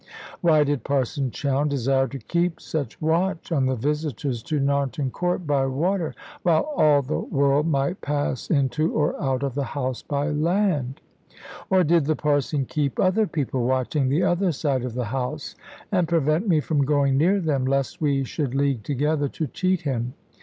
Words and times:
Why 0.41 0.63
did 0.63 0.83
Parson 0.83 1.29
Chowne 1.29 1.67
desire 1.69 2.07
to 2.07 2.17
keep 2.17 2.59
such 2.59 2.99
watch 2.99 3.51
on 3.51 3.67
the 3.67 3.75
visitors 3.75 4.41
to 4.41 4.59
Narnton 4.59 5.11
Court 5.11 5.45
by 5.45 5.67
water, 5.67 6.15
while 6.41 6.63
all 6.75 7.03
the 7.03 7.19
world 7.19 7.67
might 7.67 8.01
pass 8.01 8.49
into 8.49 8.91
or 8.95 9.15
out 9.21 9.43
of 9.43 9.53
the 9.53 9.63
house 9.63 10.01
by 10.01 10.29
land? 10.31 11.01
Or 11.69 11.83
did 11.83 12.05
the 12.05 12.15
Parson 12.15 12.65
keep 12.65 12.99
other 12.99 13.27
people 13.27 13.63
watching 13.67 14.09
the 14.09 14.23
other 14.23 14.51
side 14.51 14.83
of 14.83 14.95
the 14.95 15.05
house, 15.05 15.55
and 15.91 16.07
prevent 16.07 16.47
me 16.47 16.61
from 16.61 16.83
going 16.83 17.15
near 17.15 17.39
them, 17.39 17.65
lest 17.65 18.01
we 18.01 18.23
should 18.23 18.55
league 18.55 18.81
together 18.81 19.27
to 19.29 19.45
cheat 19.45 19.81
him? 19.81 20.15